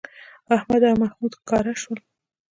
احمد 0.55 0.81
او 0.89 0.95
محمود 1.01 1.33
ښکاره 1.39 1.73
شول 1.81 1.99